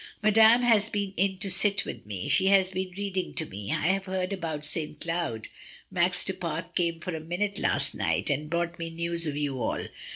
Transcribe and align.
"Madame 0.23 0.63
has 0.63 0.89
been 0.89 1.13
in 1.15 1.37
to 1.37 1.51
sit 1.51 1.85
with 1.85 2.07
me. 2.07 2.27
She 2.27 2.47
has 2.47 2.71
been 2.71 2.89
reading 2.97 3.35
to 3.35 3.45
me. 3.45 3.71
I 3.71 3.85
have 3.89 4.07
heard 4.07 4.31
all 4.33 4.37
about 4.39 4.65
St. 4.65 4.99
Cloud. 4.99 5.47
Max 5.91 6.23
du 6.23 6.33
Pare 6.33 6.63
came 6.73 6.99
for 6.99 7.15
a 7.15 7.19
minute 7.19 7.59
last 7.59 7.93
night, 7.93 8.27
and 8.31 8.49
brought 8.49 8.79
me 8.79 8.89
news 8.89 9.27
of 9.27 9.37
you 9.37 9.61
all. 9.61 9.85